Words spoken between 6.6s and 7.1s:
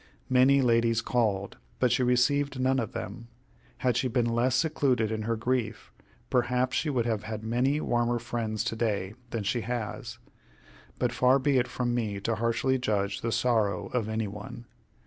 she would